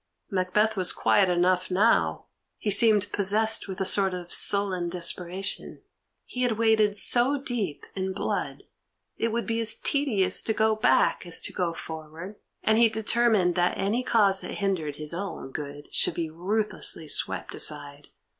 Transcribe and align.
Macbeth 0.31 0.75
was 0.75 0.91
quiet 0.93 1.29
enough 1.29 1.69
now; 1.69 2.25
he 2.57 2.71
seemed 2.71 3.11
possessed 3.11 3.67
with 3.67 3.79
a 3.79 3.85
sort 3.85 4.15
of 4.15 4.33
sullen 4.33 4.89
desperation. 4.89 5.83
He 6.25 6.41
had 6.41 6.53
waded 6.53 6.97
so 6.97 7.39
deep 7.39 7.85
in 7.95 8.11
blood, 8.11 8.63
it 9.17 9.27
would 9.27 9.45
be 9.45 9.59
as 9.59 9.75
tedious 9.75 10.41
to 10.41 10.53
go 10.53 10.75
back 10.75 11.23
as 11.27 11.39
to 11.41 11.53
go 11.53 11.75
forward, 11.75 12.37
and 12.63 12.79
he 12.79 12.89
determined 12.89 13.53
that 13.53 13.77
any 13.77 14.01
cause 14.01 14.41
that 14.41 14.55
hindered 14.55 14.95
his 14.95 15.13
own 15.13 15.51
good 15.51 15.87
should 15.93 16.15
be 16.15 16.31
ruthlessly 16.31 17.07
swept 17.07 17.53
aside. 17.53 18.07